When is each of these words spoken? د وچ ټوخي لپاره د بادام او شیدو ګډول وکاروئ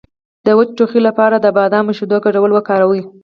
د 0.45 0.47
وچ 0.57 0.69
ټوخي 0.77 1.01
لپاره 1.07 1.35
د 1.39 1.47
بادام 1.57 1.85
او 1.89 1.95
شیدو 1.97 2.17
ګډول 2.25 2.51
وکاروئ 2.53 3.01